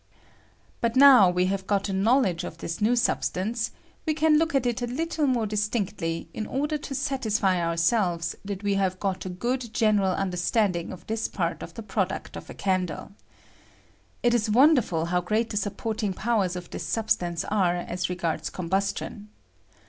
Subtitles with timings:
[0.81, 3.69] But now we have got a knowledge of this new substance,
[4.03, 8.63] we can look at it a httle more distinctly, in order to satisfy ourselves that
[8.63, 12.55] we have got a good general understanding of this part of the product of a
[12.55, 13.11] candle.
[14.23, 18.49] It is wonder ful how great the supporting powers of this substance are as regards
[18.49, 19.29] combustion.